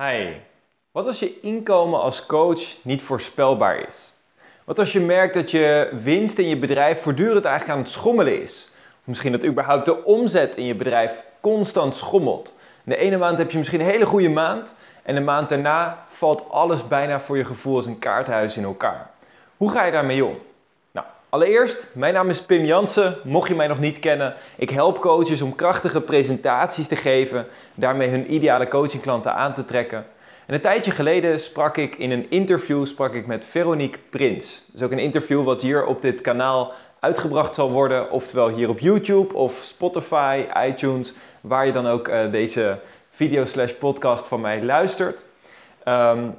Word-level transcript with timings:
Hi. 0.00 0.32
Wat 0.90 1.06
als 1.06 1.18
je 1.18 1.40
inkomen 1.40 2.00
als 2.00 2.26
coach 2.26 2.60
niet 2.82 3.02
voorspelbaar 3.02 3.88
is? 3.88 4.12
Wat 4.64 4.78
als 4.78 4.92
je 4.92 5.00
merkt 5.00 5.34
dat 5.34 5.50
je 5.50 5.90
winst 6.02 6.38
in 6.38 6.48
je 6.48 6.56
bedrijf 6.56 7.00
voortdurend 7.02 7.44
eigenlijk 7.44 7.78
aan 7.78 7.84
het 7.84 7.92
schommelen 7.92 8.42
is? 8.42 8.68
Misschien 9.04 9.32
dat 9.32 9.44
überhaupt 9.44 9.84
de 9.84 10.04
omzet 10.04 10.56
in 10.56 10.64
je 10.64 10.74
bedrijf 10.74 11.22
constant 11.40 11.96
schommelt. 11.96 12.54
De 12.84 12.96
ene 12.96 13.16
maand 13.16 13.38
heb 13.38 13.50
je 13.50 13.58
misschien 13.58 13.80
een 13.80 13.86
hele 13.86 14.06
goede 14.06 14.28
maand 14.28 14.74
en 15.02 15.14
de 15.14 15.20
maand 15.20 15.48
daarna 15.48 16.06
valt 16.10 16.50
alles 16.50 16.88
bijna 16.88 17.20
voor 17.20 17.36
je 17.36 17.44
gevoel 17.44 17.76
als 17.76 17.86
een 17.86 17.98
kaarthuis 17.98 18.56
in 18.56 18.64
elkaar. 18.64 19.10
Hoe 19.56 19.70
ga 19.70 19.84
je 19.84 19.92
daarmee 19.92 20.24
om? 20.24 20.38
Allereerst, 21.30 21.88
mijn 21.92 22.14
naam 22.14 22.28
is 22.28 22.42
Pim 22.42 22.64
Jansen. 22.64 23.16
Mocht 23.24 23.48
je 23.48 23.54
mij 23.54 23.66
nog 23.66 23.78
niet 23.78 23.98
kennen, 23.98 24.34
ik 24.56 24.70
help 24.70 25.00
coaches 25.00 25.42
om 25.42 25.54
krachtige 25.54 26.00
presentaties 26.00 26.86
te 26.86 26.96
geven, 26.96 27.46
daarmee 27.74 28.08
hun 28.08 28.34
ideale 28.34 28.68
coachingklanten 28.68 29.34
aan 29.34 29.54
te 29.54 29.64
trekken. 29.64 30.06
En 30.46 30.54
een 30.54 30.60
tijdje 30.60 30.90
geleden 30.90 31.40
sprak 31.40 31.76
ik 31.76 31.94
in 31.94 32.10
een 32.10 32.30
interview 32.30 32.86
sprak 32.86 33.14
ik 33.14 33.26
met 33.26 33.44
Veronique 33.44 33.98
Prins. 34.10 34.62
Dat 34.66 34.74
is 34.74 34.82
ook 34.82 34.90
een 34.90 34.98
interview 34.98 35.44
wat 35.44 35.62
hier 35.62 35.86
op 35.86 36.02
dit 36.02 36.20
kanaal 36.20 36.72
uitgebracht 37.00 37.54
zal 37.54 37.70
worden, 37.70 38.10
oftewel 38.10 38.48
hier 38.48 38.68
op 38.68 38.78
YouTube 38.78 39.34
of 39.34 39.58
Spotify, 39.62 40.44
iTunes, 40.66 41.14
waar 41.40 41.66
je 41.66 41.72
dan 41.72 41.86
ook 41.86 42.08
uh, 42.08 42.30
deze 42.30 42.78
video 43.10 43.44
slash 43.44 43.72
podcast 43.72 44.26
van 44.26 44.40
mij 44.40 44.62
luistert. 44.62 45.24
Um, 45.84 46.38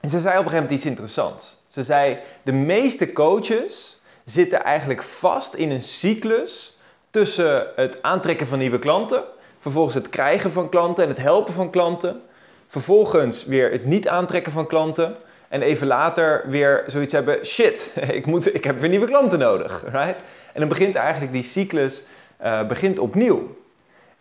en 0.00 0.10
ze 0.10 0.20
zei 0.20 0.38
op 0.38 0.44
een 0.44 0.50
gegeven 0.50 0.54
moment 0.54 0.70
iets 0.70 0.86
interessants. 0.86 1.56
Ze 1.68 1.82
zei, 1.82 2.18
de 2.42 2.52
meeste 2.52 3.12
coaches 3.12 3.97
zitten 4.30 4.64
eigenlijk 4.64 5.02
vast 5.02 5.54
in 5.54 5.70
een 5.70 5.82
cyclus 5.82 6.76
tussen 7.10 7.66
het 7.76 8.02
aantrekken 8.02 8.46
van 8.46 8.58
nieuwe 8.58 8.78
klanten, 8.78 9.24
vervolgens 9.60 9.94
het 9.94 10.08
krijgen 10.08 10.52
van 10.52 10.68
klanten 10.68 11.02
en 11.02 11.08
het 11.08 11.18
helpen 11.18 11.54
van 11.54 11.70
klanten, 11.70 12.22
vervolgens 12.68 13.44
weer 13.44 13.70
het 13.70 13.84
niet 13.84 14.08
aantrekken 14.08 14.52
van 14.52 14.66
klanten 14.66 15.16
en 15.48 15.62
even 15.62 15.86
later 15.86 16.44
weer 16.46 16.84
zoiets 16.86 17.12
hebben, 17.12 17.46
shit, 17.46 17.92
ik, 18.18 18.26
moet, 18.26 18.54
ik 18.54 18.64
heb 18.64 18.80
weer 18.80 18.90
nieuwe 18.90 19.06
klanten 19.06 19.38
nodig, 19.38 19.82
right? 19.92 20.22
En 20.52 20.60
dan 20.60 20.68
begint 20.68 20.94
eigenlijk 20.94 21.32
die 21.32 21.42
cyclus 21.42 22.02
uh, 22.42 22.66
begint 22.66 22.98
opnieuw. 22.98 23.56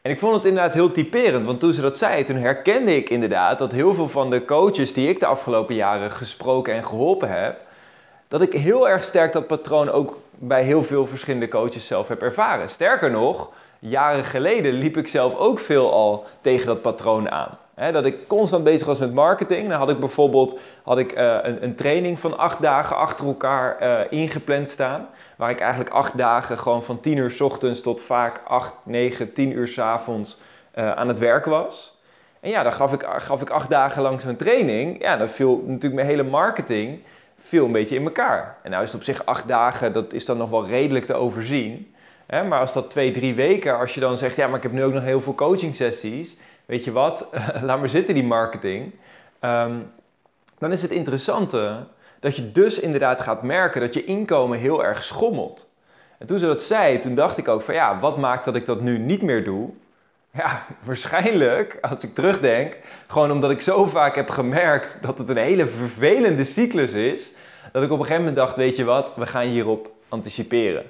En 0.02 0.11
ik 0.11 0.19
vond 0.19 0.36
het 0.36 0.45
inderdaad 0.45 0.73
heel 0.73 0.92
typerend, 0.92 1.45
want 1.45 1.59
toen 1.59 1.73
ze 1.73 1.81
dat 1.81 1.97
zei, 1.97 2.23
toen 2.23 2.38
herkende 2.38 2.95
ik 2.95 3.09
inderdaad 3.09 3.59
dat 3.59 3.71
heel 3.71 3.94
veel 3.94 4.08
van 4.08 4.30
de 4.30 4.45
coaches 4.45 4.94
die 4.94 5.09
ik 5.09 5.19
de 5.19 5.25
afgelopen 5.25 5.75
jaren 5.75 6.11
gesproken 6.11 6.73
en 6.73 6.86
geholpen 6.86 7.30
heb, 7.30 7.59
dat 8.28 8.42
ik 8.42 8.53
heel 8.53 8.89
erg 8.89 9.03
sterk 9.03 9.31
dat 9.31 9.47
patroon 9.47 9.89
ook 9.89 10.20
bij 10.31 10.64
heel 10.64 10.83
veel 10.83 11.08
verschillende 11.08 11.47
coaches 11.47 11.88
zelf 11.88 12.08
heb 12.08 12.22
ervaren. 12.22 12.70
Sterker 12.70 13.11
nog, 13.11 13.50
jaren 13.80 14.23
geleden 14.23 14.73
liep 14.73 14.97
ik 14.97 15.08
zelf 15.08 15.36
ook 15.36 15.59
veel 15.59 15.92
al 15.92 16.25
tegen 16.42 16.67
dat 16.67 16.81
patroon 16.81 17.31
aan. 17.31 17.58
dat 17.75 18.05
ik 18.05 18.28
constant 18.28 18.64
bezig 18.64 18.88
was 18.88 19.00
met 19.00 19.14
marketing. 19.14 19.70
Dan 19.70 19.80
had 19.80 19.89
ik 19.89 20.00
bijvoorbeeld 20.00 20.59
had 20.83 20.98
ik, 20.98 21.17
uh, 21.17 21.38
een, 21.42 21.64
een, 21.64 21.75
training 21.75 22.20
van 22.20 22.38
acht 22.38 22.61
dagen 22.61 22.95
achter 22.95 23.25
elkaar 23.25 23.78
uh, 23.81 24.00
ingepland 24.09 24.70
staan. 24.70 25.08
Waar 25.36 25.50
ik 25.50 25.59
eigenlijk 25.59 25.92
acht 25.92 26.17
dagen 26.17 26.58
gewoon 26.58 26.83
van 26.83 27.00
10 27.00 27.17
uur 27.17 27.31
s 27.31 27.42
ochtends 27.42 27.81
tot 27.81 28.02
vaak 28.02 28.42
8, 28.48 28.80
9, 28.83 29.33
10 29.33 29.52
uur 29.52 29.67
s 29.67 29.80
avonds 29.80 30.38
uh, 30.75 30.92
aan 30.92 31.08
het 31.08 31.20
werk 31.20 31.45
was. 31.45 31.95
En 32.39 32.50
ja, 32.50 32.64
dan 32.64 32.73
gaf 32.73 32.94
ik, 32.94 33.03
gaf 33.03 33.42
ik 33.42 33.50
acht 33.50 33.70
dagen 33.70 34.02
lang 34.02 34.22
zo'n 34.22 34.36
training. 34.36 35.02
Ja, 35.02 35.17
dan 35.17 35.30
viel 35.30 35.64
natuurlijk 35.66 35.94
mijn 35.94 36.08
hele 36.08 36.23
marketing 36.23 37.00
viel 37.48 37.66
een 37.66 37.72
beetje 37.72 37.95
in 37.95 38.03
elkaar. 38.03 38.58
En 38.64 38.72
nou 38.72 38.84
is 38.84 38.92
het 38.92 39.00
op 39.00 39.06
zich 39.06 39.26
acht 39.26 39.48
dagen, 39.48 39.94
dat 39.94 40.14
is 40.14 40.26
dan 40.26 40.38
nog 40.38 40.50
wel 40.50 40.67
redelijk 40.67 41.06
te 41.06 41.14
overzien. 41.14 41.94
Hè? 42.26 42.44
Maar 42.44 42.59
als 42.59 42.73
dat 42.73 42.89
twee, 42.89 43.12
drie 43.12 43.36
weken, 43.36 43.78
als 43.78 43.94
je 43.94 44.00
dan 44.00 44.17
zegt, 44.17 44.36
ja, 44.36 44.48
maar 44.48 44.58
ik 44.58 44.64
heb 44.64 44.72
nu 44.72 44.84
ook 44.84 44.94
nog 44.94 45.04
heel 45.04 45.22
veel 45.22 45.36
coaching 45.36 45.76
sessies. 45.76 46.38
Weet 46.66 46.84
je 46.84 46.92
wat, 46.92 47.28
laat 47.62 47.80
maar 47.80 47.89
zitten 47.89 48.14
die 48.14 48.23
marketing. 48.23 48.94
Um, 49.42 49.92
dan 50.58 50.72
is 50.72 50.81
het 50.81 50.92
interessante 50.92 51.86
dat 52.20 52.36
je 52.36 52.52
dus 52.52 52.80
inderdaad 52.80 53.22
gaat 53.22 53.44
merken 53.44 53.82
dat 53.82 53.94
je 53.94 54.04
inkomen 54.04 54.58
heel 54.58 54.84
erg 54.84 55.04
schommelt. 55.04 55.70
En 56.17 56.27
toen 56.27 56.39
ze 56.39 56.45
dat 56.45 56.64
zei, 56.64 57.00
toen 57.00 57.16
dacht 57.16 57.38
ik 57.38 57.48
ook 57.48 57.61
van 57.61 57.73
ja, 57.73 58.00
wat 58.00 58.17
maakt 58.17 58.45
dat 58.45 58.55
ik 58.55 58.66
dat 58.66 58.82
nu 58.82 58.98
niet 58.98 59.21
meer 59.21 59.44
doe? 59.44 59.70
Ja, 60.32 60.66
waarschijnlijk, 60.86 61.77
als 61.82 62.04
ik 62.04 62.16
terugdenk, 62.16 62.77
gewoon 63.08 63.32
omdat 63.32 63.52
ik 63.52 63.61
zo 63.61 63.86
vaak 63.86 64.16
heb 64.16 64.30
gemerkt 64.30 65.02
dat 65.02 65.17
het 65.17 65.30
een 65.30 65.38
hele 65.38 65.67
vervelende 65.67 66.44
cyclus 66.44 66.94
is, 66.94 67.32
dat 67.72 67.83
ik 67.83 67.92
op 67.92 68.00
een 68.00 68.05
gegeven 68.05 68.26
moment 68.26 68.36
dacht, 68.36 68.55
weet 68.55 68.76
je 68.76 68.83
wat, 68.83 69.16
we 69.16 69.26
gaan 69.26 69.45
hierop 69.45 69.92
anticiperen. 70.10 70.83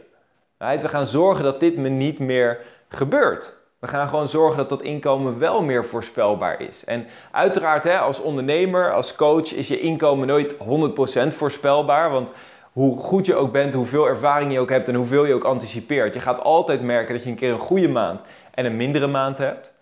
We 0.58 0.88
gaan 0.88 1.06
zorgen 1.06 1.44
dat 1.44 1.60
dit 1.60 1.78
me 1.78 1.90
niet 1.90 2.20
meer 2.20 2.60
gebeurt. 2.90 3.56
We 3.80 3.88
gaan 3.88 4.08
gewoon 4.08 4.28
zorgen 4.28 4.58
dat 4.58 4.70
dat 4.70 4.82
inkomen 4.82 5.40
wel 5.40 5.62
meer 5.62 5.86
voorspelbaar 5.86 6.62
is. 6.62 6.86
En 6.86 7.06
uiteraard, 7.32 7.84
hè, 7.84 7.98
als 7.98 8.22
ondernemer, 8.22 8.94
als 8.94 9.16
coach, 9.16 9.54
is 9.54 9.68
je 9.68 9.80
inkomen 9.80 10.28
nooit 10.28 10.56
100% 10.58 11.34
voorspelbaar. 11.34 12.12
Want 12.12 12.32
hoe 12.72 13.00
goed 13.00 13.26
je 13.26 13.36
ook 13.36 13.52
bent, 13.52 13.74
hoeveel 13.74 14.08
ervaring 14.08 14.54
je 14.54 14.60
ook 14.60 14.70
hebt 14.70 14.88
en 14.88 14.96
hoeveel 14.96 15.26
je 15.26 15.34
ook 15.34 15.44
anticipeert. 15.44 16.14
Je 16.14 16.20
gaat 16.20 16.42
altijd 16.42 16.82
merken 16.82 17.14
dat 17.14 17.24
je 17.24 17.30
een 17.30 17.36
keer 17.36 17.52
een 17.52 17.60
goede 17.60 17.88
maand 17.88 18.20
en 18.54 18.66
een 18.66 18.78
mindere 18.78 19.08
maand 19.08 19.38
hebt. 19.38 19.74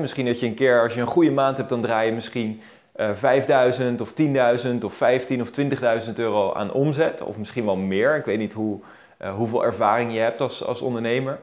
Misschien 0.00 0.26
dat 0.26 0.40
je 0.40 0.46
een 0.46 0.54
keer, 0.54 0.82
als 0.82 0.94
je 0.94 1.00
een 1.00 1.06
goede 1.06 1.30
maand 1.30 1.56
hebt, 1.56 1.68
dan 1.68 1.82
draai 1.82 2.06
je 2.08 2.14
misschien 2.14 2.62
uh, 2.96 3.10
5000 3.14 4.00
of 4.00 4.12
10.000 4.66 4.84
of 4.84 4.94
15 4.94 5.40
of 5.40 5.50
20.000 6.06 6.14
euro 6.14 6.52
aan 6.52 6.72
omzet. 6.72 7.22
Of 7.22 7.36
misschien 7.36 7.64
wel 7.64 7.76
meer. 7.76 8.16
Ik 8.16 8.24
weet 8.24 8.38
niet 8.38 8.52
hoe, 8.52 8.80
uh, 9.22 9.34
hoeveel 9.34 9.64
ervaring 9.64 10.12
je 10.12 10.18
hebt 10.18 10.40
als, 10.40 10.64
als 10.64 10.80
ondernemer. 10.80 11.38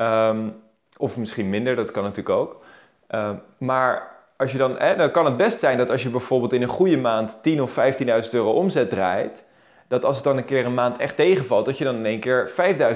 Um, 0.00 0.62
of 0.96 1.16
misschien 1.16 1.50
minder, 1.50 1.76
dat 1.76 1.90
kan 1.90 2.02
natuurlijk 2.02 2.36
ook. 2.36 2.62
Uh, 3.10 3.30
maar 3.58 4.10
als 4.36 4.52
je 4.52 4.58
dan, 4.58 4.78
dan 4.96 5.10
kan 5.10 5.24
het 5.24 5.36
best 5.36 5.60
zijn 5.60 5.78
dat 5.78 5.90
als 5.90 6.02
je 6.02 6.08
bijvoorbeeld 6.08 6.52
in 6.52 6.62
een 6.62 6.68
goede 6.68 6.96
maand 6.96 7.38
10 7.42 7.62
of 7.62 7.78
15.000 8.24 8.30
euro 8.30 8.50
omzet 8.50 8.90
draait, 8.90 9.42
dat 9.88 10.04
als 10.04 10.16
het 10.16 10.24
dan 10.24 10.36
een 10.36 10.44
keer 10.44 10.66
een 10.66 10.74
maand 10.74 10.98
echt 10.98 11.16
tegenvalt, 11.16 11.64
dat 11.64 11.78
je 11.78 11.84
dan 11.84 11.96
in 11.96 12.06
één 12.06 12.20
keer 12.20 12.50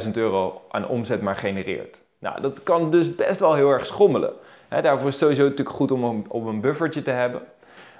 5.000 0.05 0.11
euro 0.13 0.63
aan 0.71 0.89
omzet 0.89 1.23
maar 1.23 1.37
genereert. 1.37 1.97
Nou, 2.19 2.41
dat 2.41 2.63
kan 2.63 2.91
dus 2.91 3.15
best 3.15 3.41
wel 3.41 3.55
heel 3.55 3.71
erg 3.71 3.87
schommelen. 3.87 4.33
Daarvoor 4.69 5.09
is 5.09 5.15
het 5.15 5.23
sowieso 5.23 5.43
natuurlijk 5.43 5.77
goed 5.77 5.91
om 5.91 6.05
een, 6.05 6.25
om 6.29 6.47
een 6.47 6.61
buffertje 6.61 7.03
te 7.03 7.11
hebben. 7.11 7.43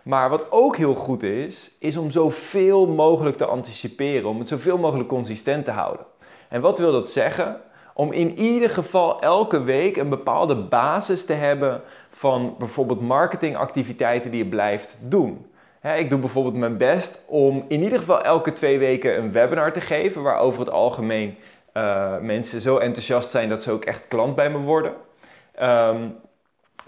Maar 0.09 0.31
wat 0.31 0.51
ook 0.51 0.77
heel 0.77 0.95
goed 0.95 1.23
is, 1.23 1.77
is 1.81 1.97
om 1.97 2.11
zoveel 2.11 2.87
mogelijk 2.87 3.37
te 3.37 3.45
anticiperen, 3.45 4.29
om 4.29 4.39
het 4.39 4.49
zoveel 4.49 4.79
mogelijk 4.79 5.09
consistent 5.09 5.65
te 5.65 5.71
houden. 5.71 6.07
En 6.49 6.61
wat 6.61 6.79
wil 6.79 6.93
dat 6.93 7.11
zeggen? 7.11 7.61
Om 7.95 8.13
in 8.13 8.39
ieder 8.39 8.71
geval 8.71 9.21
elke 9.21 9.63
week 9.63 9.97
een 9.97 10.09
bepaalde 10.09 10.57
basis 10.57 11.25
te 11.25 11.33
hebben 11.33 11.83
van 12.11 12.55
bijvoorbeeld 12.59 13.01
marketingactiviteiten 13.01 14.31
die 14.31 14.45
je 14.45 14.49
blijft 14.51 14.99
doen. 15.01 15.47
ik 15.97 16.11
doe 16.11 16.19
bijvoorbeeld 16.19 16.57
mijn 16.57 16.77
best 16.77 17.25
om 17.27 17.65
in 17.69 17.83
ieder 17.83 17.99
geval 17.99 18.23
elke 18.23 18.53
twee 18.53 18.79
weken 18.79 19.19
een 19.19 19.33
webinar 19.33 19.73
te 19.73 19.81
geven, 19.81 20.23
waar 20.23 20.39
over 20.39 20.61
het 20.61 20.71
algemeen 20.71 21.37
uh, 21.75 22.19
mensen 22.19 22.61
zo 22.61 22.77
enthousiast 22.77 23.31
zijn 23.31 23.49
dat 23.49 23.63
ze 23.63 23.71
ook 23.71 23.85
echt 23.85 24.09
klant 24.09 24.35
bij 24.35 24.51
me 24.51 24.59
worden. 24.59 24.93
Um, 25.63 26.17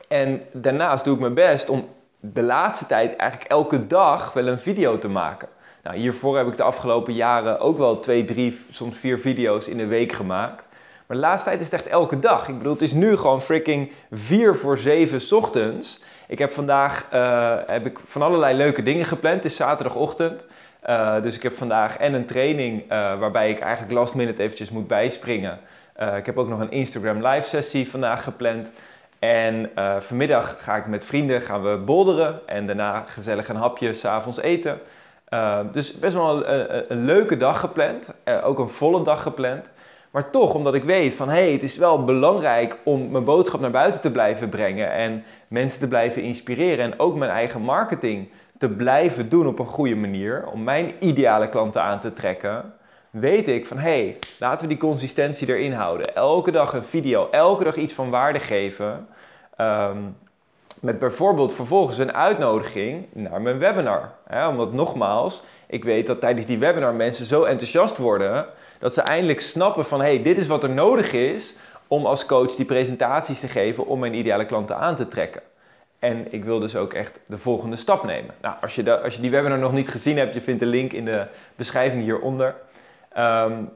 en 0.09 0.43
daarnaast 0.53 1.05
doe 1.05 1.15
ik 1.15 1.21
mijn 1.21 1.35
best 1.35 1.69
om 1.69 1.89
de 2.21 2.43
laatste 2.43 2.87
tijd 2.87 3.17
eigenlijk 3.17 3.51
elke 3.51 3.87
dag 3.87 4.33
wel 4.33 4.47
een 4.47 4.59
video 4.59 4.99
te 4.99 5.09
maken. 5.09 5.49
Nou, 5.83 5.97
hiervoor 5.97 6.37
heb 6.37 6.47
ik 6.47 6.57
de 6.57 6.63
afgelopen 6.63 7.15
jaren 7.15 7.61
ook 7.61 7.79
wel 7.79 7.99
twee, 7.99 8.25
drie, 8.25 8.59
soms 8.71 8.97
vier 8.97 9.19
video's 9.19 9.67
in 9.67 9.77
de 9.77 9.87
week 9.87 10.13
gemaakt. 10.13 10.65
Maar 11.07 11.17
de 11.17 11.25
laatste 11.25 11.49
tijd 11.49 11.61
is 11.61 11.71
het 11.71 11.75
echt 11.75 11.87
elke 11.87 12.19
dag. 12.19 12.49
Ik 12.49 12.57
bedoel, 12.57 12.73
het 12.73 12.83
is 12.83 12.93
nu 12.93 13.17
gewoon 13.17 13.41
freaking 13.41 13.93
4 14.11 14.55
voor 14.55 14.79
7 14.79 15.37
ochtends. 15.37 16.03
Ik 16.29 16.39
heb 16.39 16.53
vandaag 16.53 17.07
uh, 17.15 17.57
heb 17.67 17.87
ik 17.87 17.99
van 18.05 18.23
allerlei 18.23 18.57
leuke 18.57 18.83
dingen 18.83 19.07
gepland. 19.07 19.37
Het 19.37 19.45
is 19.45 19.57
zaterdagochtend. 19.57 20.45
Uh, 20.89 21.23
dus 21.23 21.37
ik 21.37 21.43
heb 21.43 21.57
vandaag 21.57 21.97
en 21.97 22.15
een 22.15 22.27
training 22.27 22.83
uh, 22.83 22.89
waarbij 23.19 23.51
ik 23.51 23.59
eigenlijk 23.59 23.93
last 23.93 24.15
minute 24.15 24.43
eventjes 24.43 24.71
moet 24.71 24.87
bijspringen. 24.87 25.59
ik 26.17 26.27
heb 26.27 26.39
ook 26.39 26.49
nog 26.49 26.61
een 26.61 26.71
Instagram 26.71 27.27
live 27.27 27.49
sessie 27.49 27.91
vandaag 27.91 28.25
gepland. 28.25 28.69
En 29.21 29.71
vanmiddag 30.01 30.63
ga 30.63 30.77
ik 30.77 30.87
met 30.87 31.05
vrienden 31.05 31.41
gaan 31.41 31.63
we 31.63 31.77
bolderen 31.77 32.41
en 32.47 32.67
daarna 32.67 33.05
gezellig 33.07 33.49
een 33.49 33.57
hapje 33.57 33.93
s'avonds 33.93 34.41
eten. 34.41 34.79
dus 35.73 35.99
best 35.99 36.15
wel 36.15 36.47
een, 36.47 37.05
leuke 37.05 37.37
dag 37.37 37.61
gepland. 37.61 38.15
ook 38.43 38.59
een 38.59 38.69
volle 38.69 39.05
dag 39.05 39.23
gepland. 39.23 39.71
Maar 40.11 40.31
toch, 40.31 40.55
omdat 40.55 40.75
ik 40.75 40.85
weet 40.85 41.15
van 41.15 41.29
hé, 41.29 41.43
hey, 41.43 41.53
het 41.53 41.63
is 41.63 41.77
wel 41.77 42.05
belangrijk 42.05 42.77
om 42.85 43.11
mijn 43.11 43.25
boodschap 43.25 43.61
naar 43.61 43.71
buiten 43.71 44.01
te 44.01 44.11
blijven 44.11 44.49
brengen 44.49 44.93
en 44.93 45.25
mensen 45.49 45.81
te 45.81 45.89
blijven 45.89 46.23
inspireren 46.23 46.85
en 46.85 46.99
ook 46.99 47.17
mijn 47.17 47.31
eigen 47.31 47.61
marketing 47.61 48.29
te 48.59 48.69
blijven 48.69 49.29
doen 49.29 49.47
op 49.47 49.59
een 49.59 49.67
goede 49.67 49.95
manier, 49.95 50.47
om 50.47 50.65
mijn 50.65 50.93
ideale 50.99 51.49
klanten 51.49 51.83
aan 51.83 52.01
te 52.01 52.13
trekken, 52.13 52.73
weet 53.11 53.49
ik 53.49 53.67
van 53.67 53.79
hé, 53.79 54.05
hey, 54.05 54.19
laten 54.39 54.63
we 54.63 54.67
die 54.67 54.83
consistentie 54.83 55.49
erin 55.49 55.73
houden. 55.73 56.15
Elke 56.15 56.51
dag 56.51 56.73
een 56.73 56.85
video, 56.85 57.29
elke 57.31 57.65
dag 57.65 57.77
iets 57.77 57.93
van 57.93 58.11
waarde 58.11 58.41
geven. 58.41 59.07
Um, 59.61 60.17
met 60.81 60.99
bijvoorbeeld 60.99 61.53
vervolgens 61.53 61.99
een 61.99 62.13
uitnodiging 62.13 63.07
naar 63.13 63.43
mijn 63.43 63.59
webinar. 63.59 64.13
Hè, 64.27 64.49
omdat 64.49 64.73
nogmaals, 64.73 65.43
ik 65.67 65.85
weet 65.85 66.07
dat 66.07 66.21
tijdens 66.21 66.47
die 66.47 66.59
webinar 66.59 66.95
mensen 66.95 67.25
zo 67.25 67.45
enthousiast 67.45 67.99
worden 67.99 68.47
dat 68.79 68.95
ze 68.95 69.01
eindelijk 69.01 69.41
snappen 69.41 69.85
van 69.85 70.01
hey, 70.01 70.23
dit 70.23 70.39
is 70.39 70.47
wat 70.47 70.63
er 70.63 70.71
nodig 70.71 71.13
is 71.13 71.57
om 71.89 72.07
als 72.07 72.27
coach 72.27 72.55
die 72.55 72.65
presentaties 72.65 73.41
te 73.41 73.49
geven 73.49 73.87
om 73.87 73.99
mijn 73.99 74.15
ideale 74.15 74.47
klanten 74.47 74.77
aan 74.77 74.97
te 74.97 75.09
trekken. 75.09 75.43
En 75.99 76.33
ik 76.33 76.45
wil 76.45 76.59
dus 76.59 76.77
ook 76.77 76.93
echt 76.93 77.21
de 77.27 77.39
volgende 77.39 77.77
stap 77.77 78.05
nemen. 78.05 78.35
Nou, 78.41 78.55
als 78.61 78.75
je, 78.75 79.01
als 79.03 79.15
je 79.15 79.21
die 79.21 79.31
webinar 79.31 79.59
nog 79.59 79.73
niet 79.73 79.89
gezien 79.89 80.19
hebt, 80.19 80.35
je 80.35 80.41
vindt 80.41 80.61
de 80.61 80.67
link 80.67 80.93
in 80.93 81.05
de 81.05 81.27
beschrijving 81.57 82.03
hieronder. 82.03 82.55
Um, 83.19 83.71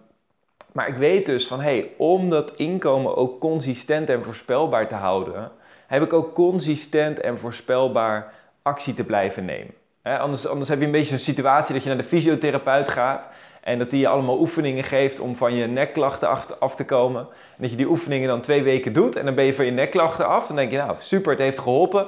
maar 0.72 0.88
ik 0.88 0.94
weet 0.94 1.26
dus 1.26 1.46
van, 1.46 1.60
hey, 1.60 1.90
om 1.96 2.30
dat 2.30 2.52
inkomen 2.56 3.16
ook 3.16 3.40
consistent 3.40 4.08
en 4.08 4.22
voorspelbaar 4.22 4.88
te 4.88 4.94
houden, 4.94 5.50
heb 5.94 6.02
ik 6.02 6.12
ook 6.12 6.34
consistent 6.34 7.20
en 7.20 7.38
voorspelbaar 7.38 8.32
actie 8.62 8.94
te 8.94 9.04
blijven 9.04 9.44
nemen. 9.44 9.74
anders, 10.02 10.46
anders 10.46 10.68
heb 10.68 10.78
je 10.78 10.84
een 10.84 10.90
beetje 10.90 11.14
een 11.14 11.20
situatie 11.20 11.74
dat 11.74 11.82
je 11.82 11.88
naar 11.88 11.98
de 11.98 12.04
fysiotherapeut 12.04 12.88
gaat 12.88 13.28
en 13.60 13.78
dat 13.78 13.90
die 13.90 14.00
je 14.00 14.08
allemaal 14.08 14.38
oefeningen 14.38 14.84
geeft 14.84 15.20
om 15.20 15.36
van 15.36 15.54
je 15.54 15.66
nekklachten 15.66 16.28
af, 16.28 16.50
af 16.58 16.76
te 16.76 16.84
komen. 16.84 17.20
En 17.30 17.62
dat 17.62 17.70
je 17.70 17.76
die 17.76 17.88
oefeningen 17.88 18.28
dan 18.28 18.40
twee 18.40 18.62
weken 18.62 18.92
doet 18.92 19.16
en 19.16 19.24
dan 19.24 19.34
ben 19.34 19.44
je 19.44 19.54
van 19.54 19.64
je 19.64 19.70
nekklachten 19.70 20.26
af. 20.26 20.46
Dan 20.46 20.56
denk 20.56 20.70
je, 20.70 20.76
nou 20.76 20.96
super, 20.98 21.30
het 21.30 21.40
heeft 21.40 21.58
geholpen. 21.58 22.06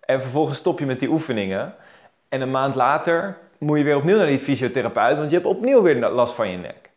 En 0.00 0.20
vervolgens 0.20 0.58
stop 0.58 0.78
je 0.78 0.86
met 0.86 1.00
die 1.00 1.08
oefeningen. 1.08 1.74
En 2.28 2.40
een 2.40 2.50
maand 2.50 2.74
later 2.74 3.38
moet 3.58 3.78
je 3.78 3.84
weer 3.84 3.96
opnieuw 3.96 4.16
naar 4.16 4.26
die 4.26 4.38
fysiotherapeut, 4.38 5.16
want 5.16 5.30
je 5.30 5.36
hebt 5.36 5.48
opnieuw 5.48 5.82
weer 5.82 6.08
last 6.10 6.34
van 6.34 6.50
je 6.50 6.56
nek. 6.56 6.87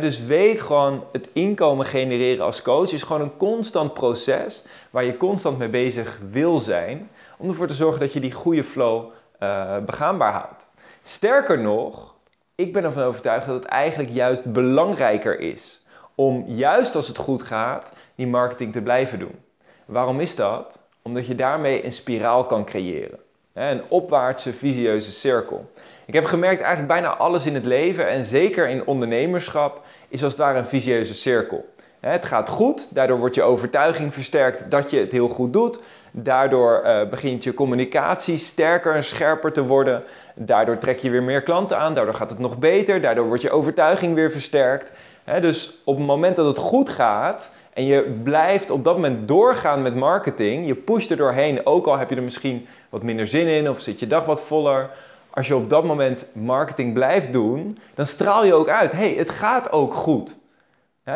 Dus 0.00 0.24
weet 0.24 0.60
gewoon, 0.60 1.04
het 1.12 1.28
inkomen 1.32 1.86
genereren 1.86 2.44
als 2.44 2.62
coach 2.62 2.92
is 2.92 3.02
gewoon 3.02 3.22
een 3.22 3.36
constant 3.36 3.94
proces 3.94 4.64
waar 4.90 5.04
je 5.04 5.16
constant 5.16 5.58
mee 5.58 5.68
bezig 5.68 6.18
wil 6.30 6.58
zijn. 6.58 7.10
Om 7.38 7.48
ervoor 7.48 7.66
te 7.66 7.74
zorgen 7.74 8.00
dat 8.00 8.12
je 8.12 8.20
die 8.20 8.32
goede 8.32 8.64
flow 8.64 9.10
uh, 9.40 9.78
begaanbaar 9.78 10.32
houdt. 10.32 10.68
Sterker 11.02 11.58
nog, 11.58 12.14
ik 12.54 12.72
ben 12.72 12.84
ervan 12.84 13.02
overtuigd 13.02 13.46
dat 13.46 13.54
het 13.54 13.64
eigenlijk 13.64 14.10
juist 14.12 14.52
belangrijker 14.52 15.40
is 15.40 15.82
om 16.14 16.44
juist 16.46 16.94
als 16.94 17.08
het 17.08 17.18
goed 17.18 17.42
gaat 17.42 17.92
die 18.14 18.26
marketing 18.26 18.72
te 18.72 18.80
blijven 18.80 19.18
doen. 19.18 19.38
Waarom 19.84 20.20
is 20.20 20.34
dat? 20.34 20.78
Omdat 21.02 21.26
je 21.26 21.34
daarmee 21.34 21.84
een 21.84 21.92
spiraal 21.92 22.44
kan 22.44 22.64
creëren. 22.64 23.18
Een 23.52 23.82
opwaartse 23.88 24.52
visieuze 24.52 25.12
cirkel. 25.12 25.70
Ik 26.06 26.14
heb 26.14 26.24
gemerkt 26.24 26.60
eigenlijk 26.60 26.92
bijna 26.92 27.16
alles 27.16 27.46
in 27.46 27.54
het 27.54 27.66
leven 27.66 28.08
en 28.08 28.24
zeker 28.24 28.68
in 28.68 28.86
ondernemerschap 28.86 29.84
is 30.08 30.22
als 30.22 30.32
het 30.32 30.40
ware 30.40 30.58
een 30.58 30.64
visieuze 30.64 31.14
cirkel. 31.14 31.72
Het 32.00 32.24
gaat 32.24 32.48
goed, 32.48 32.94
daardoor 32.94 33.18
wordt 33.18 33.34
je 33.34 33.42
overtuiging 33.42 34.14
versterkt 34.14 34.70
dat 34.70 34.90
je 34.90 34.98
het 34.98 35.12
heel 35.12 35.28
goed 35.28 35.52
doet. 35.52 35.78
Daardoor 36.10 36.82
uh, 36.84 37.08
begint 37.08 37.44
je 37.44 37.54
communicatie 37.54 38.36
sterker 38.36 38.94
en 38.94 39.04
scherper 39.04 39.52
te 39.52 39.66
worden. 39.66 40.02
Daardoor 40.34 40.78
trek 40.78 40.98
je 40.98 41.10
weer 41.10 41.22
meer 41.22 41.42
klanten 41.42 41.78
aan, 41.78 41.94
daardoor 41.94 42.14
gaat 42.14 42.30
het 42.30 42.38
nog 42.38 42.58
beter, 42.58 43.00
daardoor 43.00 43.26
wordt 43.26 43.42
je 43.42 43.50
overtuiging 43.50 44.14
weer 44.14 44.30
versterkt. 44.30 44.92
dus 45.40 45.78
op 45.84 45.96
het 45.96 46.06
moment 46.06 46.36
dat 46.36 46.46
het 46.46 46.58
goed 46.58 46.88
gaat 46.88 47.50
en 47.72 47.86
je 47.86 48.20
blijft 48.22 48.70
op 48.70 48.84
dat 48.84 48.94
moment 48.94 49.28
doorgaan 49.28 49.82
met 49.82 49.94
marketing, 49.94 50.66
je 50.66 50.74
pusht 50.74 51.10
er 51.10 51.16
doorheen, 51.16 51.66
ook 51.66 51.86
al 51.86 51.98
heb 51.98 52.10
je 52.10 52.16
er 52.16 52.22
misschien 52.22 52.66
wat 52.88 53.02
minder 53.02 53.26
zin 53.26 53.46
in 53.46 53.68
of 53.68 53.80
zit 53.80 54.00
je 54.00 54.06
dag 54.06 54.24
wat 54.24 54.40
voller. 54.40 54.90
Als 55.34 55.46
je 55.46 55.56
op 55.56 55.70
dat 55.70 55.84
moment 55.84 56.24
marketing 56.32 56.92
blijft 56.92 57.32
doen, 57.32 57.78
dan 57.94 58.06
straal 58.06 58.44
je 58.44 58.54
ook 58.54 58.68
uit, 58.68 58.92
hey, 58.92 59.14
het 59.14 59.30
gaat 59.30 59.72
ook 59.72 59.94
goed 59.94 60.38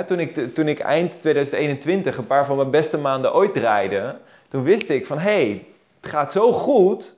toen, 0.06 0.20
ik, 0.20 0.54
toen 0.54 0.68
ik 0.68 0.78
eind 0.78 1.20
2021 1.20 2.16
een 2.16 2.26
paar 2.26 2.46
van 2.46 2.56
mijn 2.56 2.70
beste 2.70 2.98
maanden 2.98 3.34
ooit 3.34 3.54
draaide, 3.54 4.16
toen 4.48 4.62
wist 4.62 4.88
ik 4.88 5.06
van 5.06 5.18
hey, 5.18 5.66
het 6.00 6.10
gaat 6.10 6.32
zo 6.32 6.52
goed 6.52 7.16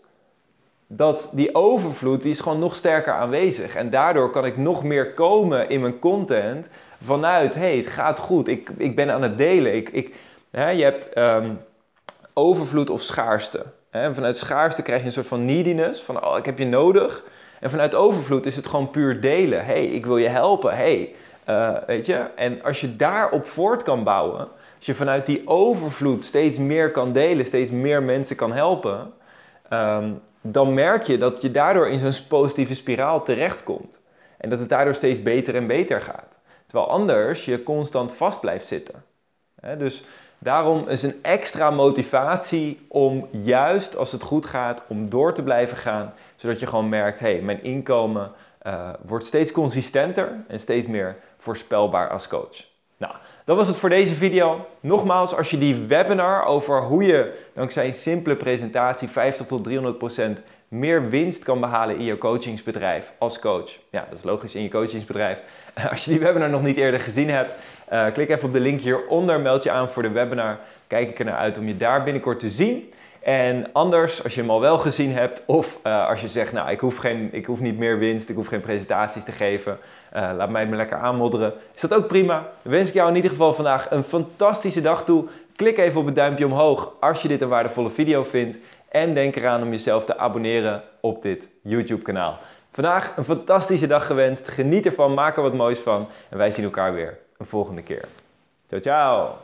dat 0.86 1.28
die 1.32 1.54
overvloed 1.54 2.20
die 2.22 2.30
is 2.30 2.40
gewoon 2.40 2.58
nog 2.58 2.76
sterker 2.76 3.12
aanwezig. 3.12 3.74
En 3.74 3.90
daardoor 3.90 4.30
kan 4.30 4.44
ik 4.44 4.56
nog 4.56 4.84
meer 4.84 5.14
komen 5.14 5.68
in 5.68 5.80
mijn 5.80 5.98
content 5.98 6.68
vanuit 7.02 7.54
hey, 7.54 7.76
het 7.76 7.86
gaat 7.86 8.18
goed, 8.18 8.48
ik, 8.48 8.70
ik 8.76 8.96
ben 8.96 9.10
aan 9.10 9.22
het 9.22 9.38
delen. 9.38 9.74
Ik, 9.74 9.88
ik, 9.88 10.14
je 10.50 10.58
hebt 10.58 11.18
um, 11.18 11.60
overvloed 12.34 12.90
of 12.90 13.02
schaarste. 13.02 13.64
Hè? 13.90 14.14
Vanuit 14.14 14.38
schaarste 14.38 14.82
krijg 14.82 15.00
je 15.00 15.06
een 15.06 15.12
soort 15.12 15.26
van 15.26 15.44
neediness, 15.44 16.02
van 16.02 16.24
oh, 16.24 16.38
ik 16.38 16.44
heb 16.44 16.58
je 16.58 16.66
nodig. 16.66 17.24
En 17.60 17.70
vanuit 17.70 17.94
overvloed 17.94 18.46
is 18.46 18.56
het 18.56 18.66
gewoon 18.66 18.90
puur 18.90 19.20
delen. 19.20 19.64
hey, 19.64 19.86
ik 19.86 20.06
wil 20.06 20.16
je 20.16 20.28
helpen. 20.28 20.76
hey, 20.76 21.14
uh, 21.48 21.76
weet 21.86 22.06
je? 22.06 22.26
En 22.36 22.62
als 22.62 22.80
je 22.80 22.96
daarop 22.96 23.46
voort 23.46 23.82
kan 23.82 24.04
bouwen, 24.04 24.48
als 24.76 24.86
je 24.86 24.94
vanuit 24.94 25.26
die 25.26 25.42
overvloed 25.48 26.24
steeds 26.24 26.58
meer 26.58 26.90
kan 26.90 27.12
delen, 27.12 27.46
steeds 27.46 27.70
meer 27.70 28.02
mensen 28.02 28.36
kan 28.36 28.52
helpen, 28.52 29.12
um, 29.72 30.20
dan 30.40 30.74
merk 30.74 31.02
je 31.02 31.18
dat 31.18 31.42
je 31.42 31.50
daardoor 31.50 31.88
in 31.88 31.98
zo'n 31.98 32.26
positieve 32.28 32.74
spiraal 32.74 33.22
terechtkomt. 33.22 33.98
En 34.36 34.50
dat 34.50 34.58
het 34.58 34.68
daardoor 34.68 34.94
steeds 34.94 35.22
beter 35.22 35.54
en 35.54 35.66
beter 35.66 36.00
gaat. 36.00 36.38
Terwijl 36.66 36.90
anders 36.90 37.44
je 37.44 37.62
constant 37.62 38.12
vast 38.12 38.40
blijft 38.40 38.66
zitten. 38.66 39.04
dus 39.78 40.04
daarom 40.40 40.88
is 40.88 41.02
een 41.02 41.18
extra 41.22 41.70
motivatie 41.70 42.86
om 42.88 43.28
juist 43.30 43.96
als 43.96 44.12
het 44.12 44.22
goed 44.22 44.46
gaat, 44.46 44.82
om 44.88 45.10
door 45.10 45.34
te 45.34 45.42
blijven 45.42 45.76
gaan. 45.76 46.12
Zodat 46.36 46.60
je 46.60 46.66
gewoon 46.66 46.88
merkt, 46.88 47.20
hé, 47.20 47.32
hey, 47.32 47.42
mijn 47.42 47.62
inkomen 47.62 48.32
uh, 48.66 48.88
wordt 49.06 49.26
steeds 49.26 49.52
consistenter 49.52 50.44
en 50.48 50.60
steeds 50.60 50.86
meer 50.86 51.16
voorspelbaar 51.38 52.10
als 52.10 52.28
coach. 52.28 52.68
Nou, 52.96 53.14
dat 53.44 53.56
was 53.56 53.66
het 53.66 53.76
voor 53.76 53.88
deze 53.88 54.14
video. 54.14 54.66
Nogmaals, 54.80 55.34
als 55.34 55.50
je 55.50 55.58
die 55.58 55.86
webinar 55.86 56.44
over 56.44 56.82
hoe 56.82 57.02
je 57.02 57.48
dankzij 57.54 57.86
een 57.86 57.94
simpele 57.94 58.36
presentatie 58.36 59.08
50 59.08 59.46
tot 59.46 59.64
300 59.64 59.98
meer 60.70 61.08
winst 61.08 61.44
kan 61.44 61.60
behalen 61.60 61.96
in 61.96 62.04
je 62.04 62.18
coachingsbedrijf 62.18 63.12
als 63.18 63.38
coach. 63.38 63.70
Ja, 63.90 64.06
dat 64.08 64.18
is 64.18 64.24
logisch 64.24 64.54
in 64.54 64.62
je 64.62 64.68
coachingsbedrijf. 64.68 65.38
Als 65.90 66.04
je 66.04 66.10
die 66.10 66.20
webinar 66.20 66.50
nog 66.50 66.62
niet 66.62 66.76
eerder 66.76 67.00
gezien 67.00 67.30
hebt, 67.30 67.56
uh, 67.92 68.06
klik 68.12 68.28
even 68.28 68.44
op 68.44 68.52
de 68.52 68.60
link 68.60 68.80
hieronder, 68.80 69.40
meld 69.40 69.62
je 69.62 69.70
aan 69.70 69.88
voor 69.88 70.02
de 70.02 70.10
webinar. 70.10 70.58
Kijk 70.86 71.08
ik 71.08 71.18
er 71.18 71.24
naar 71.24 71.36
uit 71.36 71.58
om 71.58 71.66
je 71.66 71.76
daar 71.76 72.02
binnenkort 72.02 72.40
te 72.40 72.48
zien. 72.48 72.92
En 73.20 73.72
anders, 73.72 74.24
als 74.24 74.34
je 74.34 74.40
hem 74.40 74.50
al 74.50 74.60
wel 74.60 74.78
gezien 74.78 75.12
hebt, 75.12 75.42
of 75.46 75.78
uh, 75.86 76.08
als 76.08 76.20
je 76.20 76.28
zegt, 76.28 76.52
nou, 76.52 76.70
ik 76.70 76.80
hoef, 76.80 76.96
geen, 76.96 77.28
ik 77.32 77.46
hoef 77.46 77.60
niet 77.60 77.78
meer 77.78 77.98
winst, 77.98 78.28
ik 78.28 78.36
hoef 78.36 78.46
geen 78.46 78.60
presentaties 78.60 79.24
te 79.24 79.32
geven, 79.32 79.78
uh, 80.16 80.30
laat 80.36 80.50
mij 80.50 80.66
me 80.66 80.76
lekker 80.76 80.96
aanmodderen, 80.96 81.52
is 81.74 81.80
dat 81.80 81.94
ook 81.94 82.06
prima. 82.06 82.48
Wens 82.62 82.88
ik 82.88 82.94
jou 82.94 83.08
in 83.08 83.16
ieder 83.16 83.30
geval 83.30 83.54
vandaag 83.54 83.90
een 83.90 84.04
fantastische 84.04 84.80
dag 84.80 85.04
toe. 85.04 85.24
Klik 85.56 85.78
even 85.78 86.00
op 86.00 86.06
het 86.06 86.14
duimpje 86.14 86.46
omhoog 86.46 86.92
als 87.00 87.22
je 87.22 87.28
dit 87.28 87.40
een 87.40 87.48
waardevolle 87.48 87.90
video 87.90 88.22
vindt. 88.22 88.58
En 88.90 89.14
denk 89.14 89.36
eraan 89.36 89.62
om 89.62 89.70
jezelf 89.70 90.04
te 90.04 90.18
abonneren 90.18 90.82
op 91.00 91.22
dit 91.22 91.48
YouTube 91.62 92.02
kanaal. 92.02 92.38
Vandaag 92.72 93.16
een 93.16 93.24
fantastische 93.24 93.86
dag 93.86 94.06
gewenst. 94.06 94.48
Geniet 94.48 94.86
ervan, 94.86 95.14
maak 95.14 95.36
er 95.36 95.42
wat 95.42 95.54
moois 95.54 95.78
van. 95.78 96.08
En 96.30 96.38
wij 96.38 96.50
zien 96.50 96.64
elkaar 96.64 96.94
weer 96.94 97.18
een 97.38 97.46
volgende 97.46 97.82
keer. 97.82 98.08
Ciao, 98.66 98.80
ciao! 98.80 99.36